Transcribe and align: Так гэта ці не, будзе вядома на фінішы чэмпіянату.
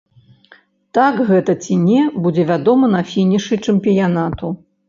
Так 0.97 1.19
гэта 1.29 1.55
ці 1.65 1.77
не, 1.89 2.01
будзе 2.25 2.47
вядома 2.53 2.93
на 2.97 3.05
фінішы 3.13 3.63
чэмпіянату. 3.67 4.55